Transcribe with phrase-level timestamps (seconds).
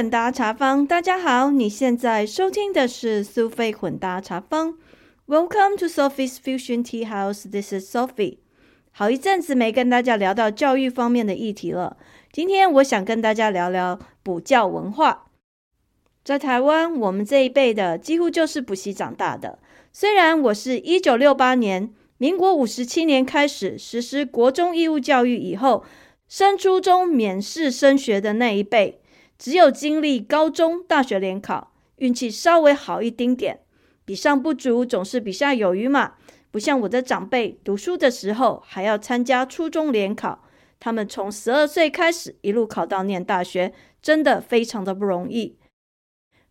[0.00, 4.78] 混搭茶坊，大家好，你现在收听的是苏菲混搭茶坊。
[5.26, 7.46] Welcome to Sophie's Fusion Tea House.
[7.46, 8.38] This is Sophie.
[8.92, 11.98] 好一阵子没跟大家聊到教育方面的议题了，
[12.32, 15.26] 今天我想跟大家聊聊补教文化。
[16.24, 19.58] 在台湾，我们这一辈的几乎就是补习长大的。
[19.92, 25.84] 虽然我是一九六八年，民国五十七年开始实施国中义务教育以后，
[26.26, 28.96] 升初中免试升学的那一辈。
[29.40, 33.60] 只有经历高中、大学联考，运气稍微好一丁点，
[34.04, 36.16] 比上不足，总是比下有余嘛。
[36.50, 40.44] 不像我的长辈，读书的时候还要参加初中联考，
[40.78, 43.72] 他们从十二岁开始一路考到念大学，
[44.02, 45.56] 真的非常的不容易。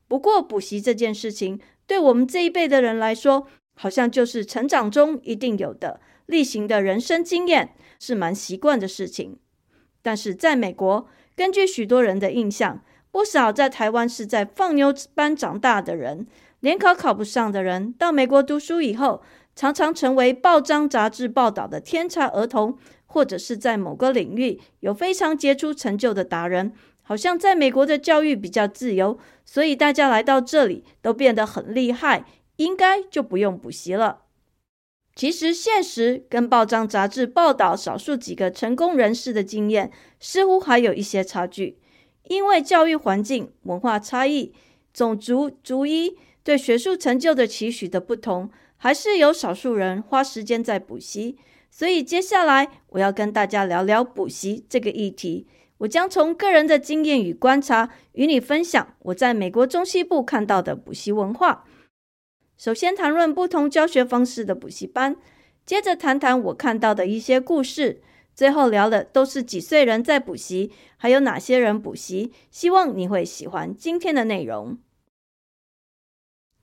[0.07, 9.37] 不过补习这件事情，对我们这一辈的人来说，好像就是成长中一定有的例行的人生经验，是蛮习惯的事情。
[10.01, 11.07] 但是在美国，
[11.39, 16.27] 根据许多人的印象，不少在台湾是在放牛班长大的人，
[16.59, 19.21] 联考考不上的人，到美国读书以后，
[19.55, 26.73] 常常成为报章杂志报道的天才儿童，或者是在某个领域有非常杰出成就的达人。
[27.03, 32.25] 好像在美国的教育比较自由，所以大家来到这里都变得很厉害，
[32.57, 34.23] 应该就不用补习了。
[35.19, 41.77] 其实，现实跟报章杂志报道少数几个成功人士的经验，似乎还有一些差距。
[42.29, 44.53] 因为教育环境、文化差异、
[44.93, 51.37] 种族、族裔对学术成就的期许的不同，还是有少数人花时间在补习。
[51.69, 55.45] 所以，接下来我要跟大家聊聊补习这个议题。
[55.79, 61.65] 我将从个人的经验与观察，与你分享我在美国中西部看到的补习文化。
[62.59, 65.15] 首先谈论不同教学方式的补习班，
[65.65, 68.01] 接着谈谈我看到的一些故事，
[68.35, 72.33] 最后聊的都是几岁人在补习，还有哪些人补习。
[72.51, 74.77] 希望你会喜欢今天的内容。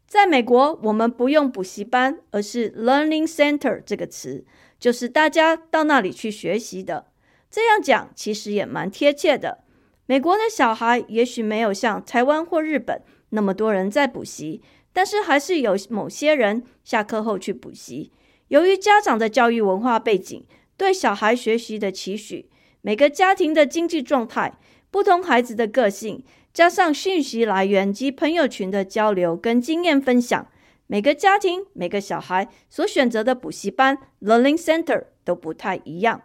[0.07, 4.45] 在美国，我们不用补习班，而是 learning center 这个词，
[4.79, 7.07] 就是大家到那里去学习的。
[7.51, 9.65] 这样讲其实也蛮贴切的。
[10.05, 13.01] 美国的小孩也许没有像台湾或日本
[13.31, 14.61] 那么多人在补习。
[14.97, 18.11] 但是还是有某些人下课后去补习。
[18.49, 20.43] 由于家长的教育文化背景、
[20.79, 22.49] 对小孩学习的期许、
[22.81, 24.59] 每个家庭的经济状态、
[24.91, 26.25] 不同孩子的个性，
[26.55, 30.51] 加上讯息来源及朋友群的交流跟经验分享，
[30.87, 36.23] 每个家庭、每个小孩所选择的补习班 （learning center） 都不太一样。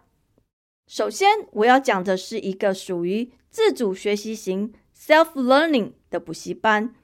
[0.86, 6.94] 首先，我要讲的是一个属于自主学习型 （self-learning） 的补习班。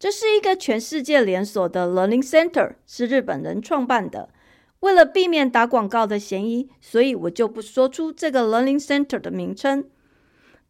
[0.00, 4.30] 这是一个全世界连锁的 learning center，是日本人创办的。
[4.78, 9.84] 为了避免打广告的嫌疑，所以我就不说出这个 learning center 的名称。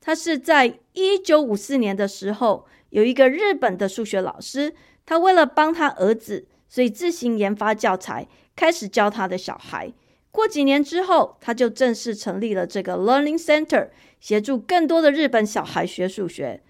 [0.01, 4.75] 他是在一九五四年的时候，有一个日本的数学老师，
[5.07, 8.27] 他为了帮他儿子，所以自行研发教材，
[8.57, 9.93] 开始教他的小孩。
[10.33, 16.65] 过几年之后，他就正式成立了这个 learning center，协助更多的日本小孩学数学。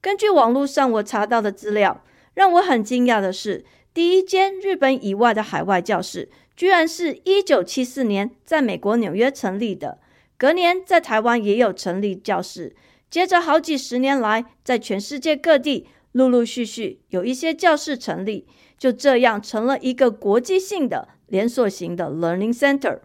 [0.00, 2.04] 根据网络上我查到的资料，
[2.34, 9.98] 让我很惊讶的是，第一间日本以外的海外教室，居然是一九七四年在美国纽约成立的。
[10.36, 12.76] 隔年在台湾也有成立教室，
[13.10, 18.46] 接着好几十年来，在全世界各地陆陆续续有一些教室成立，
[18.78, 23.00] 就这样成了一个国际性的连锁型的 learning center。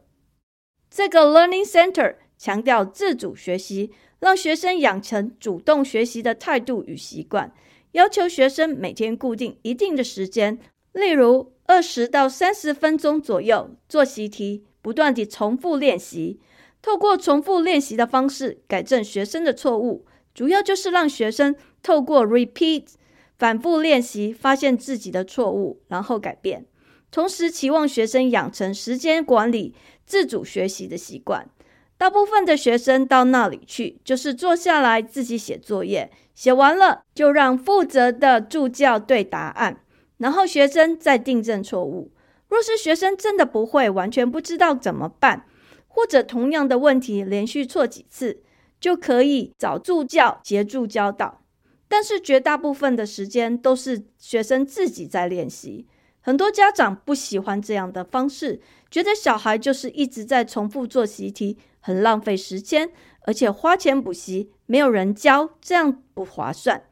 [0.92, 3.92] 这个 learning center 强调自主学习。
[4.24, 7.54] 让学生养成主动学习的态度与习惯，
[7.92, 10.58] 要求学生每天固定一定的时间，
[10.94, 16.40] 例如二十到三十分钟左右做习题，不断地重复练习。
[16.82, 22.86] 透过重复练习的方式改正学生的错误，主要就是让学生透过 repeat
[23.38, 26.66] 反复练习，发现自己的错误，然后改变。
[27.12, 29.76] 同时期望学生养成时间管理、
[30.06, 31.50] 自主学习的习惯。
[32.04, 39.80] 大部分的学生到那里去，就是坐下来自己写作业，写完了就让负责的助教对答案，
[40.18, 42.12] 然后学生再订正错误。
[42.50, 45.46] 若是学生真的不会，完全不知道怎么办，
[45.88, 48.44] 或者同样的问题连续错几次，
[48.82, 51.46] 就可以找助教协助教导。
[51.88, 55.88] 但是绝大部分的时间都是学生自己在练习。
[56.20, 58.60] 很多家长不喜欢这样的方式，
[58.92, 61.58] 觉得小孩就是一直在重复做习题。
[61.86, 62.90] 很浪费时间，
[63.26, 66.84] 而且花钱补习没有人教，这样不划算。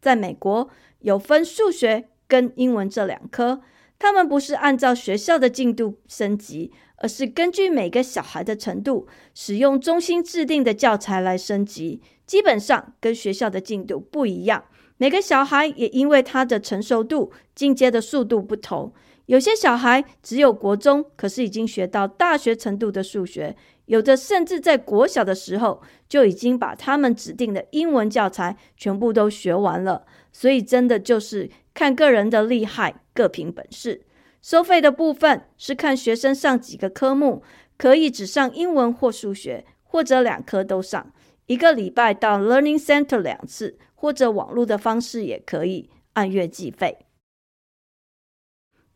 [0.00, 0.70] 在美国
[1.00, 3.60] 有分数学跟英文这两科，
[3.98, 12.00] 他们不是按照学校的进度升级，而是根据每个小孩的程度，使用中心制定的教材来升级。
[12.26, 14.64] 基本上跟学校的进度不一样。
[14.96, 18.92] 每个小孩也因为他的成熟度、进阶的速度不同，
[19.26, 23.56] 有些小孩只有国中，可是已经学到大学程度的数学；
[23.90, 30.06] 有的甚至在国小的时候就已经把他们指定的英文教材全部都学完了。
[30.32, 34.02] 所以，真的就是看个人的厉害，各凭本事。
[34.40, 37.42] 收费的部分是看学生上几个科目，
[37.76, 41.12] 可以只上英文或数学，或者两科都上。
[41.46, 43.78] 一个礼拜到 Learning Center 两次。
[44.02, 46.96] 或者网络的方式也可以按月计费。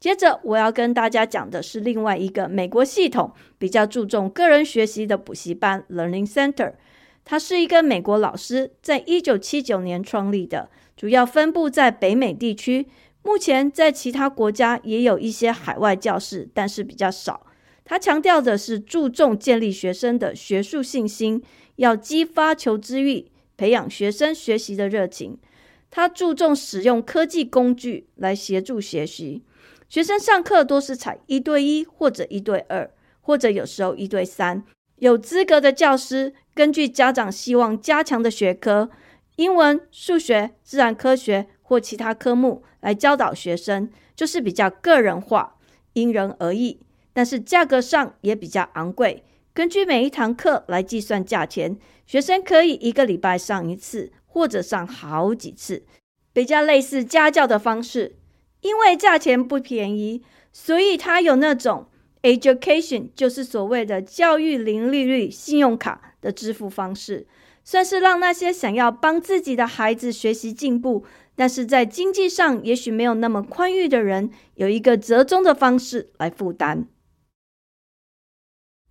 [0.04, 6.74] 接着我要跟大家讲的是另外一个美国系统比较注重个人学习的补习班 Learning Center，
[7.24, 12.86] 它是一个美国老师在一九七九年创立的，主要分布在北美地区。
[13.22, 17.46] 目前在其他国家也有一些海外教室，但是比较少。
[17.82, 21.42] 他强调的是注重建立学生的学术信心，
[21.76, 23.28] 要激发求知欲。
[23.56, 25.38] 培养学生学习的热情，
[25.90, 29.42] 他注重使用科技工具来协助学习。
[29.88, 32.90] 学生上课多是采一对一或者一对二，
[33.20, 34.64] 或者有时候一对三。
[34.96, 38.90] 有资格的教师根据家长希望加强的学科，
[39.36, 45.56] 英文、数学、自然科学或其他科目来教导学生，就是比较个人化，
[45.92, 46.81] 因人而异。
[47.12, 49.25] 但是价格上也比较昂贵。
[49.52, 55.84] 根据每一堂课来计算价钱，学生可以一个礼拜上一次，或者上好几次，
[56.32, 58.16] 比较类似家教的方式。
[58.64, 61.87] 因为价钱不便宜，所以它有那种
[62.22, 67.26] education，就是所谓的教育零利率信用卡的支付方式，
[67.62, 71.05] 算是让那些想要帮自己的孩子学习进步，
[71.37, 76.88] 但是在经济上也许没有那么宽裕的人，有一个折中的方式来负担。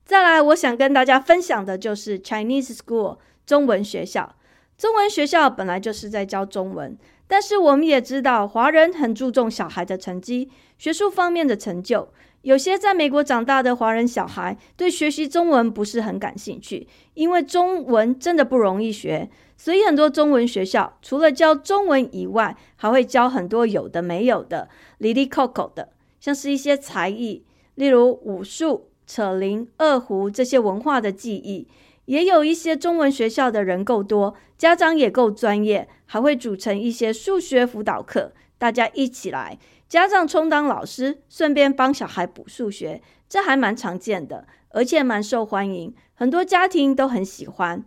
[0.05, 3.17] 再来，我想跟大家分享的就是 Chinese School
[3.47, 4.35] 中文学校。
[4.77, 6.97] 中文学校本来就是在教中文，
[7.33, 12.09] 但是我们也知道，华人很注重小孩的成绩、学术方面的成就。
[12.43, 19.31] 有些在美国长大的华人小孩对学习中文不是很感兴趣，因为中文真的不容易学。
[19.57, 24.69] 所以很多中文学校除了教中文以外，还会教很多有的没有的、
[24.99, 25.89] 里里扣扣的，
[26.19, 27.43] 像是一些才艺，
[27.73, 28.89] 例如武术。
[29.05, 31.67] 扯铃、二胡这些文化的记忆，
[32.05, 39.57] 也有一些中文学校的人够多，家长也够专业，还会组成一些数学辅导课，大家一起来，
[39.87, 47.83] 家长充当老师，顺便帮小孩补数学，这还蛮常见的，而且蛮受欢迎，很多家庭都很喜欢。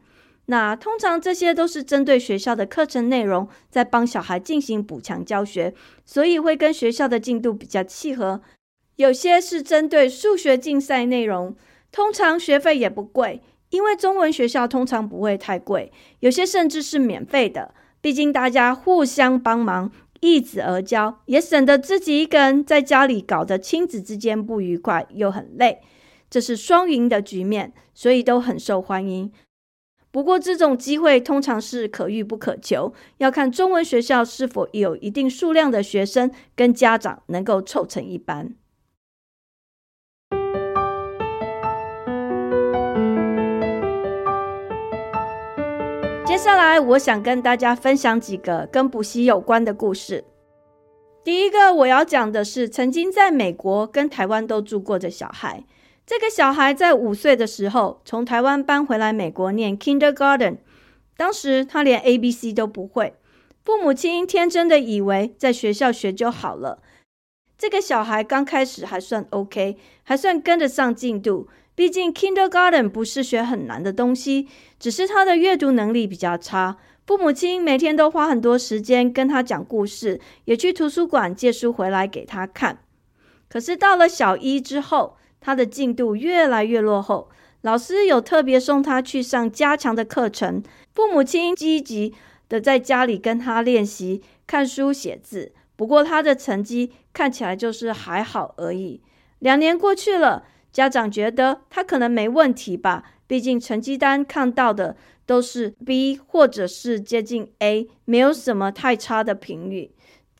[0.49, 5.75] 那通常这些都是针对学校的课程内容，在帮小孩进行补强教学，
[6.05, 8.41] 所以会跟学校的进度比较契合。
[8.95, 11.57] 有些是针对数学竞赛内容，
[11.91, 15.93] 通常学费也不贵，因为中文学校通常不会太贵。
[16.21, 19.91] 有些甚至是免费的，毕竟大家互相帮忙，
[20.21, 25.81] 易子而教，也省得自己一个人在家里搞得亲子之间不愉快又很累。
[26.29, 29.33] 这是双赢的局面，所以都很受欢迎。
[30.11, 38.55] 不过这种机会通常是可遇不可求，要看中文学校是否有一定数量的学生跟家长能够凑成一班。
[46.37, 50.23] 接下来，我想跟大家分享几个跟补习有关的故事。
[51.25, 55.65] 第一个我要讲的是，曾经在美国跟台湾都住过的小孩。
[56.05, 60.59] 这个小孩在五岁的时候从台湾搬回来美国念 Kindergarten，
[61.17, 63.15] 当时他连 A B C 都不会，
[63.65, 66.83] 父母亲天真的以为在学校学就好了。
[67.57, 71.49] 这个小孩刚开始还算 OK，还算跟得上进度。
[71.77, 74.49] 毕竟，Kindergarten 不是学很难的东西，
[74.81, 76.79] 只是他的阅读能力比较差。
[77.07, 82.79] 父母亲每天都花很多时间跟他讲故事，也去图书馆借书回来给他看。
[83.51, 87.29] 可是到了小一之后，他的进度越来越落后。
[87.61, 90.63] 老师有特别送他去上加强的课程，
[90.95, 92.15] 父母亲积极
[92.49, 95.53] 的在家里跟他练习看书写字。
[95.77, 99.03] 不过他的成绩看起来就是还好而已。
[99.41, 100.45] 两年过去了。
[100.77, 109.93] 家长觉得他可能没问题吧，毕竟成绩单看到的都是 B 或者是接近 A，没有什么太差的评语。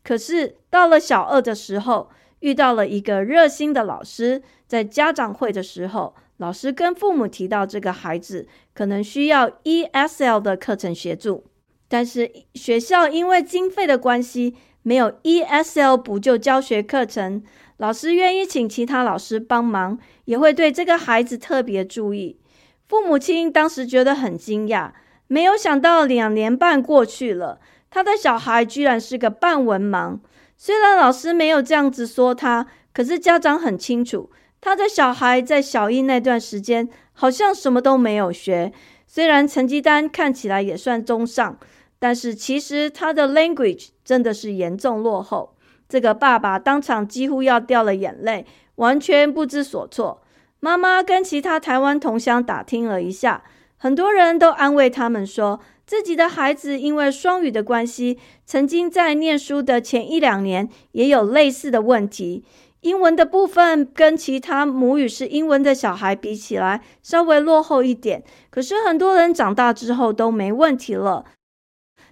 [0.03, 11.45] 可是到了小二的时候，遇到了一个热心的老师，在家长会的时候，老师跟父母提到这个孩子可能需要 ESL 的课程协助，
[11.87, 14.53] 但是学校因为经费的关系，
[14.83, 17.41] 没有 ESL 补救教学课程。
[17.77, 22.39] 老师愿意请其他老师帮忙，也会对这个孩子特别注意。
[22.87, 24.91] 父母亲当时觉得很惊讶，
[25.27, 30.17] 没有想到两年半过去了，他的小孩居然是个半文盲。
[30.57, 38.71] 虽然老师没有这样子说他，可是家长很清楚，他的小孩在小一那段时间好像什么都没有学。
[39.05, 41.59] 虽然成绩单看起来也算中上，
[41.99, 45.56] 但是其实他的 language 真的是严重落后。
[45.89, 50.21] 这个爸爸当场几乎要掉了眼泪，完全不知所措。
[50.59, 53.43] 妈妈跟其他台湾同乡打听了一下，
[53.77, 62.43] 很多人都安慰他们说，自己的孩子因为双语的关系，曾经在念书的前一两年也有类似的问题。
[62.81, 68.23] 英文的部分跟其他母语是英文的小孩比起来，稍微落后一点。
[68.49, 71.25] 可是很多人长大之后都没问题了。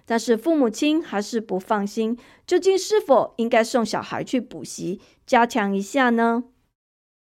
[0.06, 6.44] 但是父母亲还是不放心，究竟是否应该送小孩去补习，加强一下呢？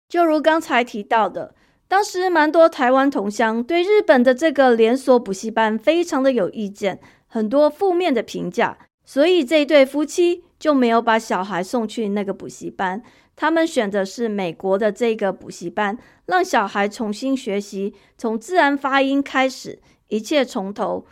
[0.07, 1.55] 就如刚才提到的，
[1.88, 13.01] 当时蛮多台湾同乡对日本的这个连锁补习班非常的有意见，很多负面的评价，所以这对夫妻就没有把小孩送去那个补习班。
[13.35, 21.05] 他们选的是美国的这个补习班，让小孩重新学习，从自然发音开始，一切从头。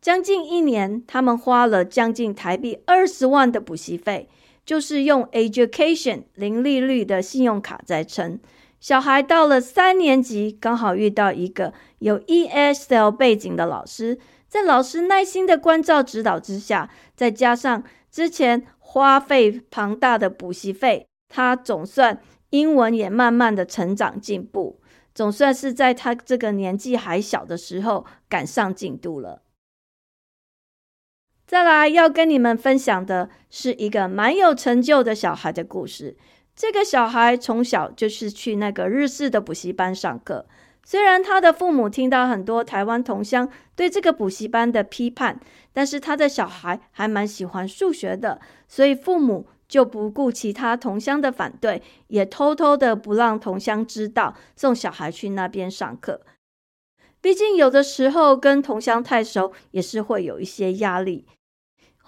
[0.00, 4.28] 将近一年，他们花了将近台币二十万的补习费，
[4.64, 8.38] 就是用 Education 零利率的信用卡在撑。
[8.80, 21.06] 小孩到了三年级，刚好遇到一个有 ESL 背景的老师，在老师耐心的关照指导之下，再加上之前花费庞大的补习费。
[21.28, 24.80] 他总算英文也慢慢的成长进步，
[25.12, 29.42] 总算是在他这个年纪还小的时候赶上进度了。
[31.48, 36.14] 再来要跟你们分享的是一个蛮有成就的小孩的故事。
[36.54, 40.44] 这个小孩从小就是去那个日式的补习班上课，
[40.84, 45.40] 虽然他的父母听到很多台湾同乡对这个补习班的批判，
[45.72, 49.46] 但是他的小孩还蛮喜欢数学的，所以父母。
[49.68, 56.22] 就不顾其他同乡的反对，也偷偷的不让同乡知道，送小孩去那边上课。
[57.20, 61.26] 毕竟有的时候跟同乡太熟，也是会有一些压力。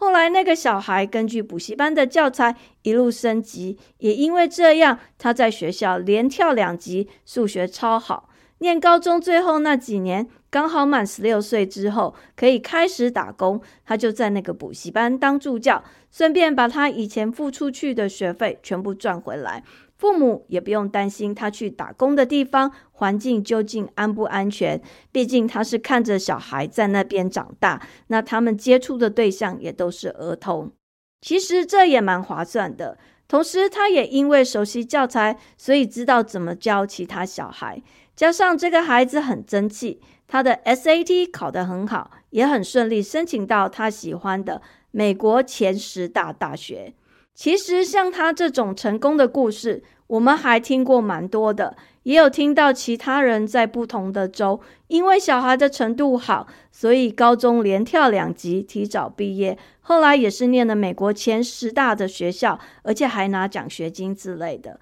[0.00, 8.30] 后来那个小孩根据补习班的教材一路升级，也因为这样，他在学校连跳两级，数学超好。
[8.60, 10.26] 念高中最后那几年。
[10.48, 13.60] 刚好满十六岁之后，可以开始打工。
[13.84, 19.62] 他就在那个补习班当助教，顺便把他以前付出去的学费全部赚回来。
[20.00, 24.80] 父母也不用担心他去打工的地方环境究竟安不安全。
[25.12, 30.72] 毕竟他是看着小孩在那边长大，那他们接触的对象也都是儿童。
[31.20, 32.96] 其实这也蛮划算的。
[33.28, 37.82] 同时，他也因为熟悉教材，所以知道怎么教其他小孩。
[38.16, 40.00] 加上这个孩子很争气。
[40.26, 46.94] 他的 SAT 考得很好，也很顺利申请到他喜欢的美国前十大大学。
[47.34, 64.80] 其实像他这种成功的故事，我们还听过蛮多的，也有听到其他人在不同的州，因为小孩的程度好，所以高中连跳两级，提早毕业，后来也是念了美国前十大的学校，而且还拿奖学金之类的。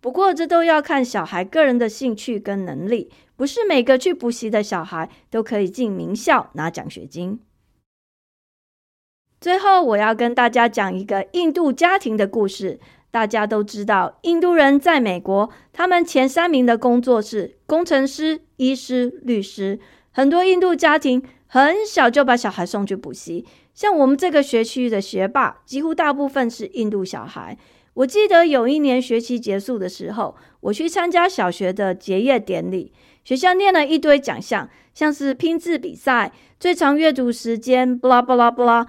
[0.00, 3.10] 不过这都要看小孩个人的兴趣跟能力。
[3.34, 7.38] 不是每个去补习的小孩都可以进名校拿奖学金。
[9.40, 12.80] 最后，我要跟大家讲一个印度家庭的故事。
[13.10, 19.78] 大家都知道，印度人在美国，他们前三名的工作是工程师、医师、律师。
[20.10, 27.56] 很多印度家庭很小就把小孩送去补习，像我们这个学区的学霸，几乎大部分是印度小孩。
[27.94, 32.92] 我记得有一年学期结束的时候，我去参加小学的结业典礼。
[33.24, 38.86] 学校念了一堆奖项，像是拼字比赛、最长阅读时间，巴拉巴拉巴拉。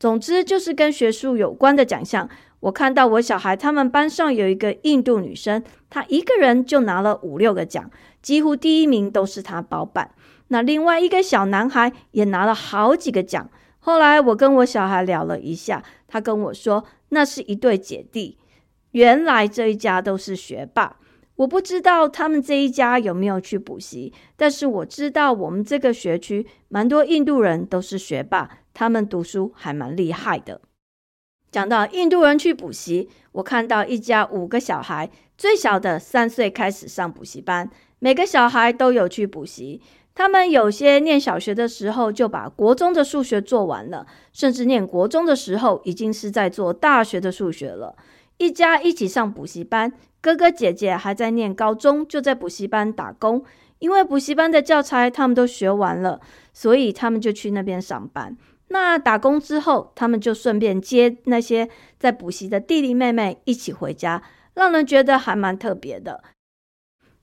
[0.00, 2.28] 总之就是跟学术有关的奖项。
[2.60, 7.90] 我看到我小孩他们班上有一个印度女生，她一个人就拿了五六个奖，
[8.20, 10.10] 几乎第一名都是她包办。
[10.48, 13.48] 那另外一个小男孩也拿了好几个奖。
[13.78, 18.36] 后来我跟我小孩聊了一下，他跟我说那是一对姐弟，
[18.90, 20.96] 原来这一家都是学霸。
[21.40, 30.60] 我不知道他们这一家有没有去补习，但是我知道我们这个学区蛮多印度人都是学霸，他们读书还蛮厉害的。
[31.50, 37.70] 讲到印度人去补习，我看到一家五个小孩，最小的三岁开始上补习班，
[38.00, 39.80] 每个小孩都有去补习。
[40.14, 47.96] 他们有些念小学的时候就把国中的数学做完了，甚至念国中的时候已经是在做大学的数学了。
[48.40, 49.92] 一家一起上补习班。
[50.22, 53.44] 哥哥姐姐还在念高中，就在补习班打工。
[53.80, 56.20] 因为补习班的教材他们都学完了，
[56.54, 58.34] 所以他们就去那边上班。
[58.68, 61.68] 那打工之后，他们就顺便接那些
[61.98, 64.22] 在补习的弟弟妹妹一起回家，
[64.54, 66.22] 让人觉得还蛮特别的。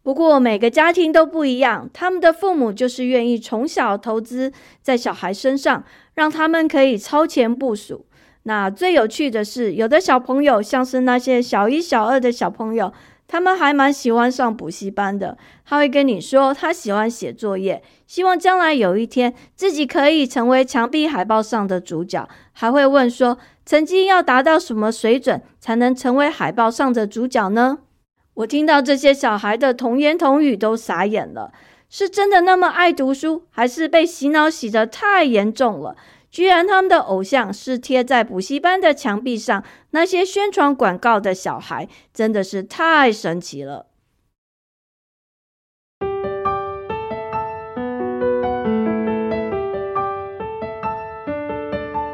[0.03, 5.83] 不过每个家庭都不一样，他们的父母就是愿意从小投资在小孩身上，
[6.13, 8.05] 让他们可以超前部署。
[8.47, 12.93] 那最有趣的是，有的小朋友，像是那些小一、小二的小朋友，
[13.27, 15.37] 他们还蛮喜欢上补习班的。
[15.65, 22.25] 他会跟你说，他喜欢写作业，希望将来有一天自己可以成为墙壁海报上的主角。
[22.53, 27.79] 还会问说，成绩要达到什么水准才能成为海报上的主角呢？
[28.35, 31.51] 我听到这些小孩的童言童语都傻眼了，
[31.89, 35.97] 是真的那么爱读书，还是被洗脑洗得太严重了？
[36.29, 43.87] 居然他们的偶像是贴在补习班的墙壁上那些宣传广告的小孩，真的是太神奇了。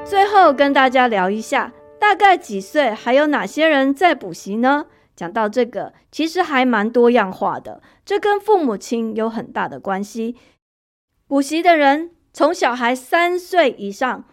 [0.06, 4.86] 最后跟大家聊一下，大概几岁还有哪些人在补习呢？
[5.16, 10.36] 讲到这个，其实还蛮多样化的，这跟父母亲有很大的关系。
[11.28, 12.12] 补习的人。
[12.34, 14.26] 从小孩三岁以上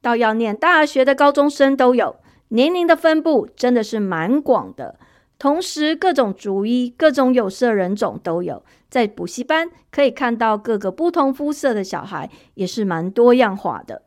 [0.00, 4.96] 到要念大学的高中生都有，年龄的分布真的是蛮广的。
[5.40, 8.64] 同时，各种族裔、各种有色人种都有。
[8.88, 14.02] 在补习班可以看到各个不同肤色的小孩，也是蛮多样化的。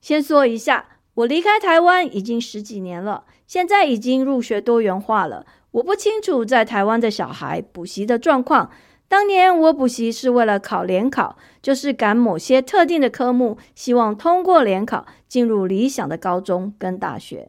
[0.00, 5.46] 先说一下，我离开台湾已经十几年了，现在已经入学多元化了。
[5.70, 8.70] 我不清楚在台湾的小孩补习的状况。
[9.12, 17.48] 当年我补习是为了考联考，就是赶某些特定的科目，希望通过联考进入理想的高中跟大学。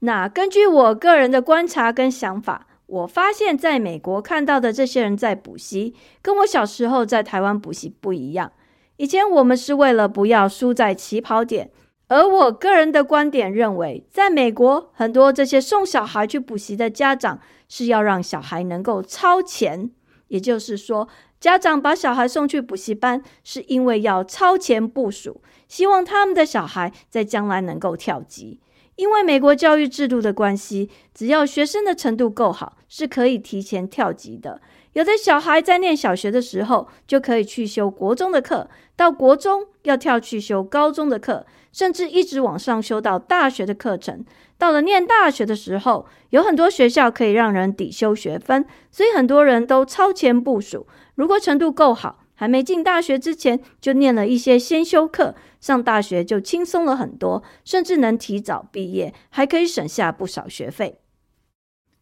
[0.00, 8.52] 那根据我个人的观察跟想法，我发现在美国看到的这些人在补习，跟我小时候在台湾补习不一样。
[8.98, 11.70] 以前我们是为了不要输在起跑点，
[12.08, 19.92] 而我个人的观点认为，在美国很多这些送小孩去补习的家长是要让小孩能够超前。
[20.30, 21.06] 也就是说，
[21.38, 28.58] 家长把小孩送去补习班，是因为要超前部署，希望他们的小孩在将来能够跳级。
[28.94, 34.60] 因为美国教育制度的关系，只要学生的程度够好，是可以提前跳级的。
[34.94, 44.24] 有的小孩在念小学的时候，就可以去修国中的课，到国中要跳去修高中的课，甚至一直往上修到大学的课程。
[44.58, 50.86] 到了念大学的时候，有很多学校可以让人抵修学分，所以很多人都超前部署。
[51.14, 60.98] 如果程度够好，还没进大学之前就念了一些先修课，上大学就轻松了很多，甚至能提早毕业，还可以省下不少学费。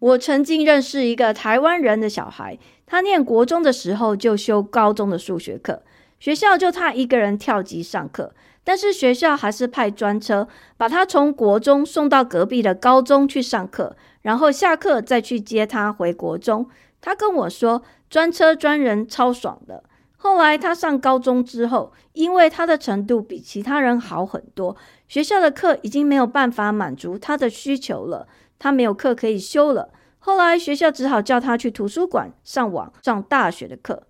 [0.01, 2.57] 我曾经认识一个台湾人的小孩，
[2.91, 5.83] 他念国中的时候就修高中的数学课，
[6.19, 8.33] 学校就他一个人跳级上课。
[8.65, 16.69] 但是学校还是派专车把他从国中送到隔壁的高中去上课，然后下课再去接他回国中。
[17.01, 19.85] 他跟我说，专车专人超爽的。
[20.17, 28.27] 后来他上高中之后，因为他的程度比其他人好很多，学校的课已经没有办法满足他的需求了，
[28.59, 29.91] 他没有课可以修了。
[30.29, 34.03] 后来学校只好叫他去图书馆上网上大学的课。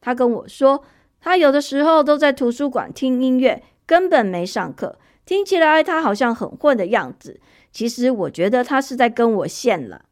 [0.00, 0.82] 他跟我说，
[1.20, 3.62] 他有的时候都在图书馆听音乐。
[3.86, 7.40] 根本没上课，听起来他好像很混的样子。
[7.70, 10.06] 其实我觉得他是在跟我炫了，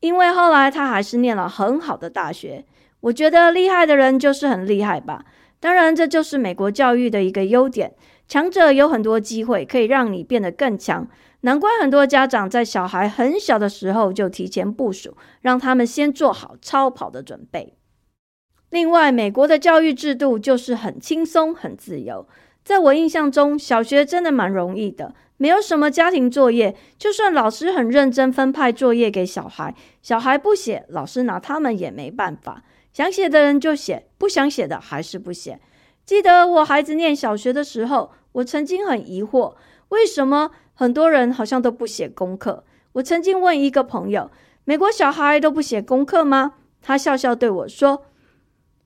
[0.00, 2.64] 因为后来他还是念了很好的大学。
[3.00, 5.26] 我觉得厉害的人就是很厉害吧。
[5.60, 7.94] 当然，这就是美国教育的一个优点，
[8.26, 11.06] 强者有很多机会可以让你变得更强。
[11.44, 17.74] 难怪很多家长在小孩很小的时候就提前部署，让他们先做好超跑的准备。
[18.70, 22.26] 另外，美国的教育制度就是很轻松、很自由。
[22.64, 26.74] 在我印象中，小学真的蛮容易的，没有什么家庭作业。
[26.98, 32.62] 就算老师很认真分派作业给小孩，小孩不写，老师拿他们也没办法。
[32.94, 35.60] 想写的人就写，不想写的还是不写。
[36.06, 39.54] 记得我孩子念小学的时候，我曾经很疑惑，
[39.90, 42.64] 为什么很多人好像都不写功课。
[42.92, 44.30] 我曾经问一个朋友
[44.64, 48.06] ：“美国小孩都不写功课吗？”他笑笑对我说：“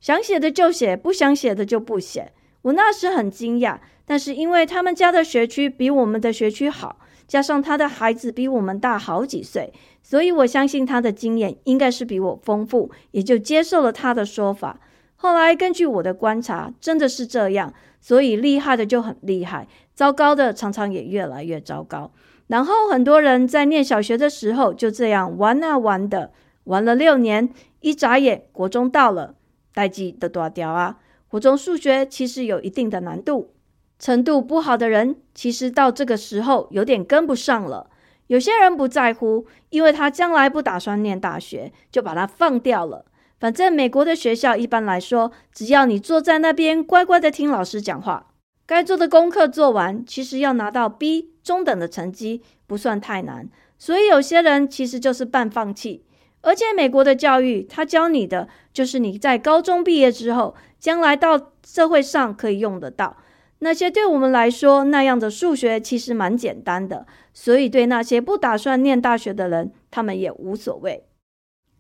[0.01, 9.73] 想写的就写，不想写的就不写。”我那时很惊讶，但是因为他们家的学区比我们的学区好，加上他的孩子比我们大好几岁，
[10.03, 14.81] 所以我相信他的经验应该是比我丰富，也就接受了他的说法。
[15.17, 22.13] 后来根据我的观察，真的是这样，所以厉害的就很厉害，糟糕的常常也越来越糟糕。
[22.47, 26.33] 然后很多人在念小学的时候就这样玩啊玩的，
[26.65, 29.35] 玩了六年，一眨眼国中到了。
[29.75, 30.99] 代际的多调啊。
[31.29, 33.53] 国中数学其实有一定的难度，
[33.99, 37.91] 程度不好的人，其实到这个时候有点跟不上了。
[38.29, 43.05] 有些人不在乎，因为他将来不打算念大学，就把它放掉了。
[43.39, 48.35] 反正美国的学校一般来说，只要你坐在那边乖乖的听老师讲话，
[48.67, 53.49] 该做的功课做完，其实要拿到 B 中等的成绩不算太难。
[53.79, 56.05] 所以有些人其实就是半放弃。
[56.41, 63.17] 而且美国的教育，他教你的就是你在高中毕业之后，将来到社会上可以用得到。
[63.61, 71.08] 那些对我们来说那样的数学其实蛮简单的，所以对那些不打算念大学的人，他们也无所谓。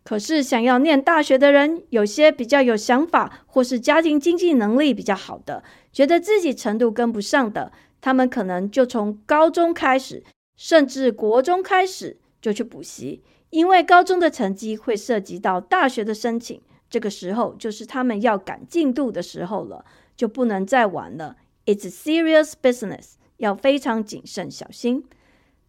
[0.08, 10.24] 可是想要念大学的人，有些比较有想法，或是家庭经济能力比较好的，觉得自己程度跟不上的，他们可能就从高中开始，
[10.56, 19.84] 甚至国中开始就去补习，因为高中的成绩会涉及到大学的申请，这个时候就是他们要赶进度的时候了，
[20.16, 21.36] 就不能再晚了。
[21.66, 25.04] It's serious business，要非常谨慎小心。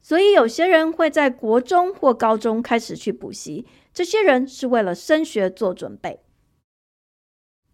[0.01, 6.19] 所以有些人会在国中或高中开始去补习，这些人是为了升学做准备。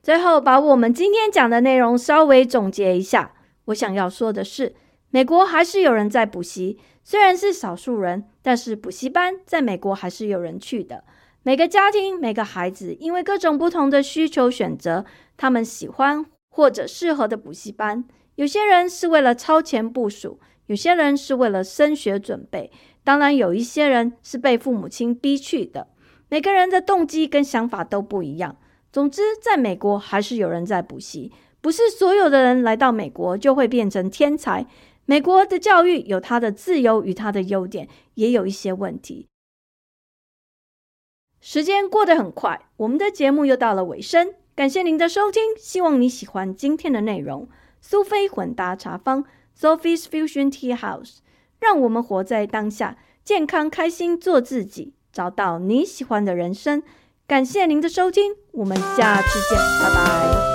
[0.02, 3.34] 最后，把我们今天讲的内容稍微总结一下。
[3.66, 4.76] 我想要说的是，
[5.10, 11.04] 美国还是有人在补习，虽然是少数人，但是补习班在美国还是有人去的。
[11.44, 16.26] 每个家庭、每个孩子，因为各种不同的需求选择，他们喜欢。
[16.48, 22.72] 或者适合的补习班，有些人是为了超前部署，有些人是为了升学准备，
[23.04, 25.88] 当然有一些人是被父母亲逼去的。
[26.30, 28.58] 每个人的动机跟想法都不一样。
[28.92, 34.66] 总之，在美国还是有人在补习，不是所有的人来到美国就会变成天才。
[35.06, 39.28] 美国的教育有它的自由与它的优点，也有一些问题。
[41.40, 44.34] 时间过得很快，我们的节目又到了尾声。
[44.56, 47.48] 感谢您的收听，希望你喜欢今天的内容。
[47.82, 49.26] 苏菲混搭茶坊
[49.60, 51.18] （Sophie's Fusion Tea House），
[51.60, 56.84] 让我们活在当下，健康开心做自己，找到你喜欢的人生。
[57.28, 60.55] 感谢您的收听，我们下次见，拜拜。